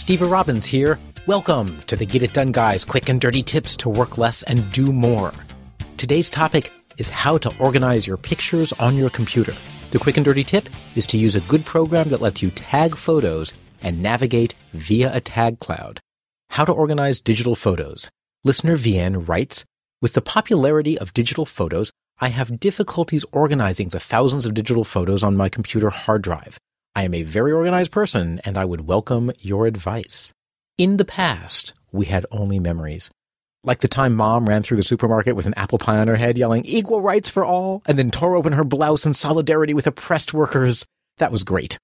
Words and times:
Steve 0.00 0.22
Robbins 0.22 0.64
here. 0.64 0.98
Welcome 1.26 1.78
to 1.82 1.94
the 1.94 2.06
Get 2.06 2.22
It 2.22 2.32
Done 2.32 2.52
Guys 2.52 2.86
quick 2.86 3.10
and 3.10 3.20
dirty 3.20 3.42
tips 3.42 3.76
to 3.76 3.90
work 3.90 4.16
less 4.16 4.42
and 4.44 4.72
do 4.72 4.94
more. 4.94 5.30
Today's 5.98 6.30
topic 6.30 6.72
is 6.96 7.10
how 7.10 7.36
to 7.36 7.52
organize 7.58 8.06
your 8.06 8.16
pictures 8.16 8.72
on 8.72 8.96
your 8.96 9.10
computer. 9.10 9.52
The 9.90 9.98
quick 9.98 10.16
and 10.16 10.24
dirty 10.24 10.42
tip 10.42 10.70
is 10.94 11.06
to 11.08 11.18
use 11.18 11.36
a 11.36 11.42
good 11.42 11.66
program 11.66 12.08
that 12.08 12.22
lets 12.22 12.40
you 12.40 12.50
tag 12.50 12.96
photos 12.96 13.52
and 13.82 14.02
navigate 14.02 14.54
via 14.72 15.14
a 15.14 15.20
tag 15.20 15.58
cloud. 15.58 16.00
How 16.48 16.64
to 16.64 16.72
organize 16.72 17.20
digital 17.20 17.54
photos. 17.54 18.08
Listener 18.42 18.78
VN 18.78 19.28
writes, 19.28 19.66
with 20.00 20.14
the 20.14 20.22
popularity 20.22 20.98
of 20.98 21.12
digital 21.12 21.44
photos, 21.44 21.92
I 22.20 22.28
have 22.28 22.58
difficulties 22.58 23.26
organizing 23.32 23.90
the 23.90 24.00
thousands 24.00 24.46
of 24.46 24.54
digital 24.54 24.84
photos 24.84 25.22
on 25.22 25.36
my 25.36 25.50
computer 25.50 25.90
hard 25.90 26.22
drive. 26.22 26.58
I 26.96 27.04
am 27.04 27.14
a 27.14 27.22
very 27.22 27.52
organized 27.52 27.92
person 27.92 28.40
and 28.44 28.58
I 28.58 28.64
would 28.64 28.88
welcome 28.88 29.30
your 29.38 29.66
advice. 29.66 30.32
In 30.76 30.96
the 30.96 31.04
past, 31.04 31.72
we 31.92 32.06
had 32.06 32.26
only 32.32 32.58
memories. 32.58 33.10
Like 33.62 33.78
the 33.78 33.88
time 33.88 34.14
mom 34.14 34.48
ran 34.48 34.62
through 34.62 34.78
the 34.78 34.82
supermarket 34.82 35.36
with 35.36 35.46
an 35.46 35.54
apple 35.56 35.78
pie 35.78 35.98
on 35.98 36.08
her 36.08 36.16
head 36.16 36.36
yelling, 36.36 36.64
equal 36.64 37.00
rights 37.00 37.30
for 37.30 37.44
all, 37.44 37.82
and 37.86 37.96
then 37.98 38.10
tore 38.10 38.34
open 38.34 38.54
her 38.54 38.64
blouse 38.64 39.06
in 39.06 39.14
solidarity 39.14 39.72
with 39.72 39.86
oppressed 39.86 40.34
workers. 40.34 40.84
That 41.18 41.30
was 41.30 41.44
great. 41.44 41.78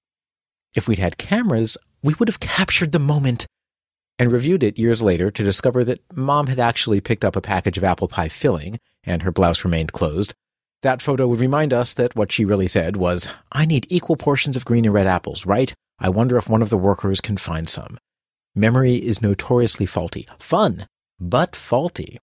If 0.75 0.87
we'd 0.87 0.99
had 0.99 1.17
cameras, 1.17 1.77
we 2.03 2.15
would 2.15 2.27
have 2.27 2.41
captured 2.41 2.91
the 2.91 2.99
moment 2.99 3.47
and 4.19 4.31
reviewed 4.31 4.63
it 4.63 4.77
years 4.77 5.01
later 5.01 5.31
to 5.31 5.43
discover 5.43 5.85
that 5.85 6.01
mom 6.17 6.47
had 6.47 6.59
actually 6.59 6.99
picked 6.99 7.23
up 7.23 7.35
a 7.35 7.41
package 7.41 7.77
of 7.77 7.83
apple 7.83 8.07
pie 8.09 8.27
filling 8.27 8.77
and 9.03 9.21
her 9.21 9.31
blouse 9.31 9.63
remained 9.63 9.93
closed. 9.93 10.33
That 10.87 11.01
photo 11.01 11.27
would 11.27 11.41
remind 11.41 11.73
us 11.73 11.93
that 11.95 12.15
what 12.15 12.31
she 12.31 12.45
really 12.45 12.65
said 12.65 12.95
was, 12.95 13.27
I 13.51 13.65
need 13.65 13.87
equal 13.89 14.15
portions 14.15 14.55
of 14.55 14.63
green 14.63 14.85
and 14.85 14.93
red 14.93 15.05
apples, 15.05 15.45
right? 15.45 15.73
I 15.99 16.07
wonder 16.07 16.37
if 16.37 16.47
one 16.47 16.61
of 16.61 16.69
the 16.69 16.77
workers 16.77 17.19
can 17.19 17.35
find 17.35 17.67
some. 17.67 17.97
Memory 18.55 18.95
is 18.95 19.21
notoriously 19.21 19.85
faulty. 19.85 20.25
Fun, 20.39 20.87
but 21.19 21.57
faulty. 21.57 22.19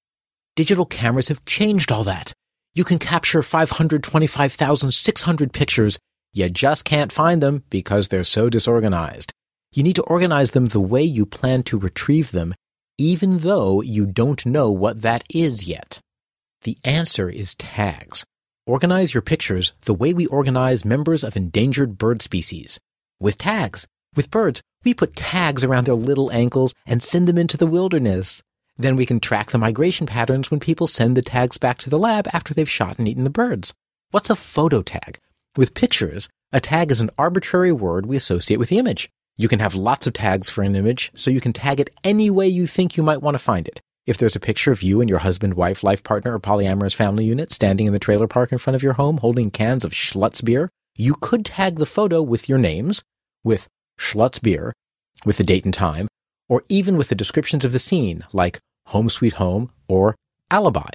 Digital 0.56 0.86
cameras 0.86 1.28
have 1.28 1.44
changed 1.44 1.92
all 1.92 2.04
that. 2.04 2.32
You 2.74 2.84
can 2.84 2.98
capture 2.98 3.42
525,600 3.42 5.52
pictures, 5.52 5.98
you 6.32 6.48
just 6.48 6.86
can't 6.86 7.12
find 7.12 7.42
them 7.42 7.64
because 7.68 8.08
they're 8.08 8.24
so 8.24 8.48
disorganized. 8.48 9.30
You 9.74 9.82
need 9.82 9.96
to 9.96 10.04
organize 10.04 10.52
them 10.52 10.68
the 10.68 10.80
way 10.80 11.02
you 11.02 11.26
plan 11.26 11.64
to 11.64 11.78
retrieve 11.78 12.32
them, 12.32 12.54
even 12.96 13.40
though 13.40 13.82
you 13.82 14.06
don't 14.06 14.46
know 14.46 14.70
what 14.70 15.02
that 15.02 15.22
is 15.28 15.68
yet. 15.68 16.00
The 16.62 16.78
answer 16.82 17.28
is 17.28 17.54
tags. 17.56 18.24
Organize 18.66 19.12
your 19.12 19.20
pictures 19.20 19.74
the 19.82 19.92
way 19.92 20.14
we 20.14 20.24
organize 20.26 20.86
members 20.86 21.22
of 21.22 21.36
endangered 21.36 21.98
bird 21.98 22.22
species. 22.22 22.80
With 23.20 23.36
tags. 23.36 23.86
With 24.16 24.30
birds, 24.30 24.62
we 24.84 24.94
put 24.94 25.14
tags 25.14 25.64
around 25.64 25.84
their 25.84 25.94
little 25.94 26.32
ankles 26.32 26.72
and 26.86 27.02
send 27.02 27.28
them 27.28 27.36
into 27.36 27.58
the 27.58 27.66
wilderness. 27.66 28.42
Then 28.78 28.96
we 28.96 29.04
can 29.04 29.20
track 29.20 29.50
the 29.50 29.58
migration 29.58 30.06
patterns 30.06 30.50
when 30.50 30.60
people 30.60 30.86
send 30.86 31.14
the 31.14 31.20
tags 31.20 31.58
back 31.58 31.76
to 31.80 31.90
the 31.90 31.98
lab 31.98 32.26
after 32.32 32.54
they've 32.54 32.68
shot 32.68 32.98
and 32.98 33.06
eaten 33.06 33.24
the 33.24 33.28
birds. 33.28 33.74
What's 34.12 34.30
a 34.30 34.34
photo 34.34 34.80
tag? 34.80 35.18
With 35.58 35.74
pictures, 35.74 36.30
a 36.50 36.58
tag 36.58 36.90
is 36.90 37.02
an 37.02 37.10
arbitrary 37.18 37.72
word 37.72 38.06
we 38.06 38.16
associate 38.16 38.56
with 38.56 38.70
the 38.70 38.78
image. 38.78 39.10
You 39.36 39.46
can 39.46 39.58
have 39.58 39.74
lots 39.74 40.06
of 40.06 40.14
tags 40.14 40.48
for 40.48 40.62
an 40.62 40.74
image, 40.74 41.10
so 41.14 41.30
you 41.30 41.42
can 41.42 41.52
tag 41.52 41.80
it 41.80 41.90
any 42.02 42.30
way 42.30 42.48
you 42.48 42.66
think 42.66 42.96
you 42.96 43.02
might 43.02 43.20
want 43.20 43.34
to 43.34 43.44
find 43.44 43.68
it. 43.68 43.82
If 44.06 44.18
there's 44.18 44.36
a 44.36 44.40
picture 44.40 44.70
of 44.70 44.82
you 44.82 45.00
and 45.00 45.08
your 45.08 45.20
husband, 45.20 45.54
wife, 45.54 45.82
life 45.82 46.02
partner, 46.02 46.34
or 46.34 46.40
polyamorous 46.40 46.94
family 46.94 47.24
unit 47.24 47.50
standing 47.50 47.86
in 47.86 47.94
the 47.94 47.98
trailer 47.98 48.26
park 48.26 48.52
in 48.52 48.58
front 48.58 48.74
of 48.74 48.82
your 48.82 48.92
home 48.94 49.18
holding 49.18 49.50
cans 49.50 49.82
of 49.82 49.92
Schlutz 49.92 50.44
beer, 50.44 50.68
you 50.94 51.14
could 51.14 51.44
tag 51.44 51.76
the 51.76 51.86
photo 51.86 52.20
with 52.20 52.46
your 52.46 52.58
names, 52.58 53.02
with 53.42 53.66
Schlutz 53.98 54.42
beer, 54.42 54.74
with 55.24 55.38
the 55.38 55.44
date 55.44 55.64
and 55.64 55.72
time, 55.72 56.08
or 56.50 56.64
even 56.68 56.98
with 56.98 57.08
the 57.08 57.14
descriptions 57.14 57.64
of 57.64 57.72
the 57.72 57.78
scene, 57.78 58.22
like 58.34 58.58
Home 58.88 59.08
Sweet 59.08 59.34
Home 59.34 59.70
or 59.88 60.14
Alibi. 60.50 60.90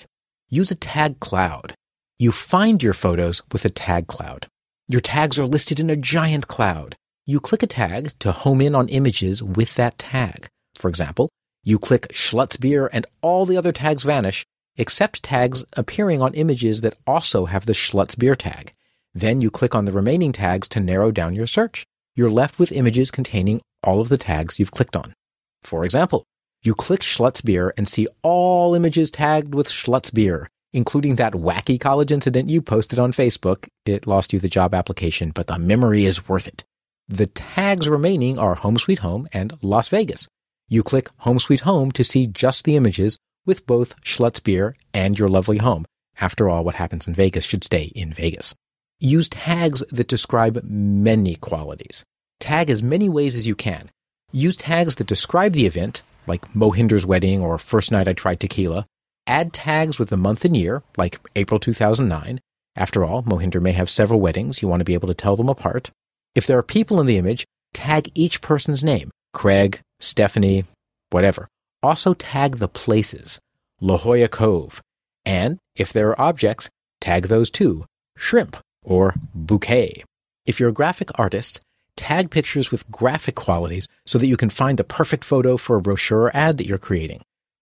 Use 0.49 0.69
a 0.69 0.75
tag 0.75 1.19
cloud. 1.19 1.73
You 2.19 2.31
find 2.31 2.83
your 2.83 2.93
photos 2.93 3.41
with 3.51 3.65
a 3.65 3.69
tag 3.69 4.05
cloud. 4.05 4.45
Your 4.87 5.01
tags 5.01 5.39
are 5.39 5.47
listed 5.47 5.79
in 5.79 5.89
a 5.89 5.95
giant 5.95 6.47
cloud. 6.47 6.95
You 7.25 7.39
click 7.39 7.63
a 7.63 7.67
tag 7.67 8.11
to 8.19 8.31
home 8.31 8.61
in 8.61 8.75
on 8.75 8.87
images 8.89 9.41
with 9.41 9.73
that 9.75 9.97
tag. 9.97 10.47
For 10.75 10.89
example, 10.89 11.29
you 11.69 11.77
click 11.77 12.07
Schlutz 12.09 12.59
beer 12.59 12.89
and 12.91 13.05
all 13.21 13.45
the 13.45 13.55
other 13.55 13.71
tags 13.71 14.03
vanish, 14.03 14.45
except 14.75 15.21
tags 15.21 15.63
appearing 15.77 16.21
on 16.21 16.33
images 16.33 16.81
that 16.81 16.97
also 17.05 17.45
have 17.45 17.65
the 17.65 17.73
Schlutz 17.73 18.17
beer 18.17 18.35
tag. 18.35 18.71
Then 19.13 19.39
you 19.41 19.51
click 19.51 19.75
on 19.75 19.85
the 19.85 19.91
remaining 19.91 20.31
tags 20.31 20.67
to 20.69 20.79
narrow 20.79 21.11
down 21.11 21.35
your 21.35 21.47
search. 21.47 21.85
You're 22.15 22.31
left 22.31 22.57
with 22.57 22.71
images 22.71 23.11
containing 23.11 23.61
all 23.83 24.01
of 24.01 24.09
the 24.09 24.17
tags 24.17 24.57
you've 24.57 24.71
clicked 24.71 24.95
on. 24.95 25.13
For 25.61 25.85
example, 25.85 26.23
you 26.63 26.73
click 26.73 27.01
Schlutz 27.01 27.45
beer 27.45 27.73
and 27.77 27.87
see 27.87 28.07
all 28.23 28.73
images 28.73 29.11
tagged 29.11 29.53
with 29.53 29.67
Schlutz 29.67 30.13
beer, 30.13 30.49
including 30.73 31.17
that 31.17 31.33
wacky 31.33 31.79
college 31.79 32.11
incident 32.11 32.49
you 32.49 32.61
posted 32.61 32.99
on 32.99 33.13
Facebook. 33.13 33.67
It 33.85 34.07
lost 34.07 34.33
you 34.33 34.39
the 34.39 34.49
job 34.49 34.73
application, 34.73 35.31
but 35.31 35.47
the 35.47 35.59
memory 35.59 36.05
is 36.05 36.27
worth 36.27 36.47
it. 36.47 36.63
The 37.07 37.27
tags 37.27 37.87
remaining 37.87 38.37
are 38.37 38.55
Home 38.55 38.77
Sweet 38.77 38.99
Home 38.99 39.27
and 39.31 39.57
Las 39.61 39.89
Vegas. 39.89 40.27
You 40.71 40.83
click 40.83 41.09
Home 41.19 41.39
Sweet 41.39 41.61
Home 41.61 41.91
to 41.93 42.03
see 42.03 42.27
just 42.27 42.63
the 42.63 42.75
images 42.75 43.17
with 43.43 43.65
both 43.65 43.99
Schlutz 44.01 44.41
beer 44.43 44.75
and 44.93 45.17
your 45.17 45.27
lovely 45.27 45.57
home. 45.57 45.85
After 46.21 46.47
all, 46.47 46.63
what 46.63 46.75
happens 46.75 47.07
in 47.07 47.15
Vegas 47.15 47.43
should 47.43 47.63
stay 47.63 47.85
in 47.95 48.13
Vegas. 48.13 48.53
Use 48.99 49.29
tags 49.29 49.83
that 49.89 50.07
describe 50.07 50.61
many 50.63 51.33
qualities. 51.33 52.03
Tag 52.39 52.69
as 52.69 52.83
many 52.83 53.09
ways 53.09 53.35
as 53.35 53.47
you 53.47 53.55
can. 53.55 53.89
Use 54.31 54.55
tags 54.55 54.93
that 54.95 55.07
describe 55.07 55.53
the 55.53 55.65
event, 55.65 56.03
like 56.27 56.53
Mohinder's 56.53 57.05
wedding 57.05 57.41
or 57.41 57.57
first 57.57 57.91
night 57.91 58.07
I 58.07 58.13
tried 58.13 58.39
tequila. 58.39 58.85
Add 59.25 59.53
tags 59.53 59.97
with 59.97 60.09
the 60.09 60.17
month 60.17 60.45
and 60.45 60.55
year, 60.55 60.83
like 60.97 61.19
April 61.35 61.59
2009. 61.59 62.39
After 62.75 63.03
all, 63.03 63.23
Mohinder 63.23 63.59
may 63.59 63.71
have 63.71 63.89
several 63.89 64.19
weddings. 64.19 64.61
You 64.61 64.67
want 64.67 64.81
to 64.81 64.85
be 64.85 64.93
able 64.93 65.07
to 65.07 65.15
tell 65.15 65.35
them 65.35 65.49
apart. 65.49 65.89
If 66.35 66.45
there 66.45 66.59
are 66.59 66.63
people 66.63 67.01
in 67.01 67.07
the 67.07 67.17
image, 67.17 67.43
tag 67.73 68.11
each 68.13 68.41
person's 68.41 68.83
name. 68.83 69.09
Craig, 69.39 69.79
Stephanie, 70.01 70.65
whatever. 71.11 71.47
Also 71.81 72.13
tag 72.13 72.57
the 72.57 72.67
places, 72.67 73.39
La 73.79 73.95
Jolla 73.95 74.27
Cove. 74.27 74.81
And 75.25 75.59
if 75.77 75.93
there 75.93 76.09
are 76.09 76.21
objects, 76.27 76.69
tag 76.99 77.27
those 77.27 77.49
too, 77.49 77.85
shrimp 78.17 78.57
or 78.83 79.15
bouquet. 79.33 80.03
If 80.45 80.59
you're 80.59 80.75
a 80.75 80.81
graphic 80.81 81.17
artist, 81.17 81.61
tag 81.95 82.31
pictures 82.31 82.69
with 82.69 82.91
graphic 82.91 83.35
qualities 83.35 83.87
so 84.05 84.17
that 84.17 84.27
you 84.27 84.35
can 84.35 84.49
find 84.49 84.77
the 84.77 84.83
perfect 84.83 85.23
photo 85.23 85.55
for 85.55 85.77
a 85.77 85.81
brochure 85.81 86.23
or 86.23 86.35
ad 86.35 86.57
that 86.57 86.67
you're 86.67 86.77
creating. 86.77 87.21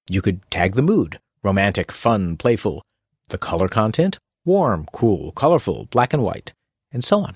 You 0.09 0.23
could 0.23 0.49
tag 0.49 0.73
the 0.73 0.81
mood, 0.81 1.19
romantic, 1.43 1.91
fun, 1.91 2.37
playful. 2.37 2.81
The 3.27 3.37
color 3.37 3.67
content, 3.67 4.17
warm, 4.45 4.87
cool, 4.91 5.31
colorful, 5.33 5.85
black 5.91 6.11
and 6.11 6.23
white, 6.23 6.53
and 6.91 7.03
so 7.03 7.19
on. 7.19 7.35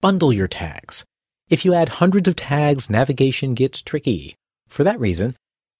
Bundle 0.00 0.32
your 0.32 0.48
tags. 0.48 1.04
If 1.50 1.66
you 1.66 1.74
add 1.74 2.00
hundreds 2.00 2.26
of 2.26 2.34
tags, 2.34 2.88
navigation 2.88 3.52
gets 3.52 3.82
tricky. 3.82 4.34
For 4.66 4.82
that 4.82 4.98
reason, 4.98 5.36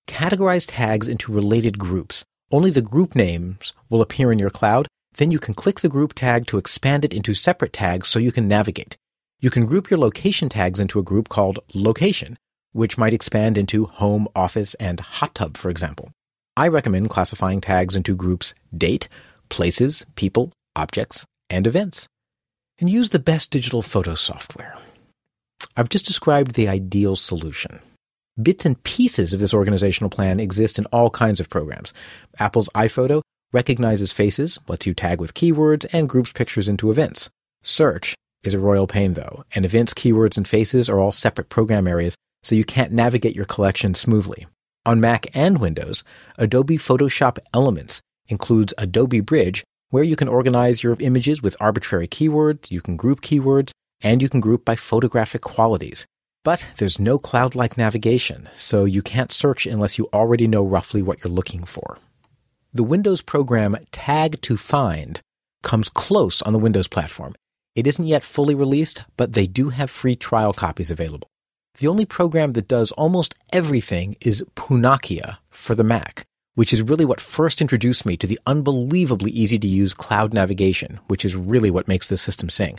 categorize 0.06 0.66
tags 0.68 1.08
into 1.08 1.32
related 1.32 1.78
groups. 1.78 2.22
Only 2.50 2.70
the 2.70 2.82
group 2.82 3.16
names 3.16 3.72
will 3.88 4.02
appear 4.02 4.30
in 4.30 4.38
your 4.38 4.50
cloud. 4.50 4.88
Then 5.14 5.30
you 5.30 5.38
can 5.38 5.54
click 5.54 5.80
the 5.80 5.88
group 5.88 6.12
tag 6.12 6.46
to 6.48 6.58
expand 6.58 7.06
it 7.06 7.14
into 7.14 7.32
separate 7.32 7.72
tags 7.72 8.08
so 8.08 8.18
you 8.18 8.30
can 8.30 8.46
navigate. 8.46 8.98
You 9.40 9.48
can 9.48 9.64
group 9.64 9.88
your 9.88 9.98
location 9.98 10.50
tags 10.50 10.80
into 10.80 10.98
a 10.98 11.08
group 11.10 11.30
called 11.30 11.60
location, 11.72 12.36
which 12.72 12.98
might 12.98 13.14
expand 13.14 13.56
into 13.56 13.86
home, 13.86 14.28
office, 14.36 14.74
and 14.74 15.00
hot 15.00 15.34
tub, 15.34 15.56
for 15.56 15.70
example. 15.70 16.10
I 16.58 16.68
recommend 16.68 17.08
classifying 17.08 17.62
tags 17.62 17.96
into 17.96 18.14
groups 18.14 18.52
date, 18.76 19.08
places, 19.48 20.04
people, 20.14 20.52
objects, 20.76 21.24
and 21.48 21.66
events. 21.66 22.06
And 22.80 22.88
use 22.88 23.10
the 23.10 23.18
best 23.18 23.50
digital 23.50 23.82
photo 23.82 24.14
software. 24.14 24.74
I've 25.76 25.90
just 25.90 26.06
described 26.06 26.54
the 26.54 26.68
ideal 26.68 27.14
solution. 27.14 27.80
Bits 28.42 28.64
and 28.64 28.82
pieces 28.82 29.34
of 29.34 29.40
this 29.40 29.52
organizational 29.52 30.08
plan 30.08 30.40
exist 30.40 30.78
in 30.78 30.86
all 30.86 31.10
kinds 31.10 31.40
of 31.40 31.50
programs. 31.50 31.92
Apple's 32.38 32.70
iPhoto 32.74 33.20
recognizes 33.52 34.12
faces, 34.12 34.58
lets 34.66 34.86
you 34.86 34.94
tag 34.94 35.20
with 35.20 35.34
keywords, 35.34 35.86
and 35.92 36.08
groups 36.08 36.32
pictures 36.32 36.68
into 36.68 36.90
events. 36.90 37.28
Search 37.62 38.14
is 38.42 38.54
a 38.54 38.58
royal 38.58 38.86
pain 38.86 39.14
though, 39.14 39.44
and 39.54 39.64
events, 39.66 39.92
keywords, 39.92 40.36
and 40.38 40.48
faces 40.48 40.88
are 40.88 40.98
all 40.98 41.12
separate 41.12 41.50
program 41.50 41.86
areas, 41.86 42.14
so 42.42 42.54
you 42.54 42.64
can't 42.64 42.92
navigate 42.92 43.36
your 43.36 43.44
collection 43.44 43.92
smoothly. 43.92 44.46
On 44.86 45.00
Mac 45.00 45.26
and 45.34 45.60
Windows, 45.60 46.02
Adobe 46.38 46.78
Photoshop 46.78 47.38
Elements 47.52 48.00
includes 48.28 48.72
Adobe 48.78 49.20
Bridge, 49.20 49.64
where 49.90 50.04
you 50.04 50.16
can 50.16 50.28
organize 50.28 50.82
your 50.82 50.96
images 51.00 51.42
with 51.42 51.56
arbitrary 51.60 52.08
keywords, 52.08 52.70
you 52.70 52.80
can 52.80 52.96
group 52.96 53.20
keywords, 53.20 53.72
and 54.02 54.22
you 54.22 54.28
can 54.28 54.40
group 54.40 54.64
by 54.64 54.76
photographic 54.76 55.42
qualities. 55.42 56.06
But 56.42 56.66
there's 56.78 56.98
no 56.98 57.18
cloud 57.18 57.54
like 57.54 57.76
navigation, 57.76 58.48
so 58.54 58.84
you 58.86 59.02
can't 59.02 59.30
search 59.30 59.66
unless 59.66 59.98
you 59.98 60.08
already 60.12 60.46
know 60.46 60.64
roughly 60.64 61.02
what 61.02 61.22
you're 61.22 61.32
looking 61.32 61.64
for. 61.64 61.98
The 62.72 62.82
Windows 62.82 63.20
program 63.20 63.76
Tag 63.90 64.40
to 64.42 64.56
Find 64.56 65.20
comes 65.62 65.90
close 65.90 66.40
on 66.40 66.52
the 66.52 66.58
Windows 66.58 66.88
platform. 66.88 67.34
It 67.74 67.86
isn't 67.86 68.06
yet 68.06 68.22
fully 68.22 68.54
released, 68.54 69.04
but 69.16 69.34
they 69.34 69.46
do 69.46 69.68
have 69.68 69.90
free 69.90 70.16
trial 70.16 70.52
copies 70.52 70.90
available. 70.90 71.28
The 71.78 71.88
only 71.88 72.04
program 72.04 72.52
that 72.52 72.68
does 72.68 72.90
almost 72.92 73.34
everything 73.52 74.16
is 74.20 74.44
Punakea 74.54 75.38
for 75.50 75.74
the 75.74 75.84
Mac, 75.84 76.24
which 76.60 76.72
is 76.74 76.82
really 76.82 77.06
what 77.06 77.22
first 77.22 77.62
introduced 77.62 78.04
me 78.04 78.18
to 78.18 78.26
the 78.26 78.38
unbelievably 78.46 79.30
easy 79.30 79.58
to 79.58 79.66
use 79.66 79.94
cloud 79.94 80.34
navigation, 80.34 81.00
which 81.06 81.24
is 81.24 81.34
really 81.34 81.70
what 81.70 81.88
makes 81.88 82.08
this 82.08 82.20
system 82.20 82.50
sing. 82.50 82.78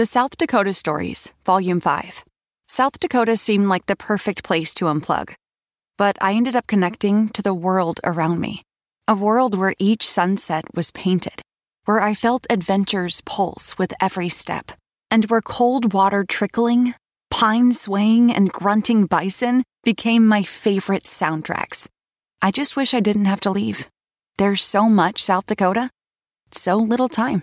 The 0.00 0.06
South 0.06 0.38
Dakota 0.38 0.72
Stories, 0.72 1.34
Volume 1.44 1.78
5. 1.78 2.24
South 2.70 2.98
Dakota 2.98 3.36
seemed 3.36 3.66
like 3.66 3.84
the 3.84 3.94
perfect 3.94 4.42
place 4.42 4.72
to 4.76 4.86
unplug. 4.86 5.34
But 5.98 6.16
I 6.22 6.32
ended 6.32 6.56
up 6.56 6.66
connecting 6.66 7.28
to 7.34 7.42
the 7.42 7.52
world 7.52 8.00
around 8.02 8.40
me. 8.40 8.62
A 9.06 9.14
world 9.14 9.58
where 9.58 9.74
each 9.78 10.08
sunset 10.08 10.64
was 10.74 10.90
painted, 10.90 11.42
where 11.84 12.00
I 12.00 12.14
felt 12.14 12.46
adventure's 12.48 13.20
pulse 13.26 13.76
with 13.76 13.92
every 14.00 14.30
step, 14.30 14.72
and 15.10 15.26
where 15.26 15.42
cold 15.42 15.92
water 15.92 16.24
trickling, 16.24 16.94
pine 17.30 17.70
swaying, 17.70 18.32
and 18.32 18.50
grunting 18.50 19.04
bison 19.04 19.64
became 19.84 20.26
my 20.26 20.42
favorite 20.42 21.04
soundtracks. 21.04 21.88
I 22.40 22.52
just 22.52 22.74
wish 22.74 22.94
I 22.94 23.00
didn't 23.00 23.26
have 23.26 23.40
to 23.40 23.50
leave. 23.50 23.90
There's 24.38 24.62
so 24.62 24.88
much 24.88 25.22
South 25.22 25.44
Dakota, 25.44 25.90
so 26.52 26.78
little 26.78 27.10
time. 27.10 27.42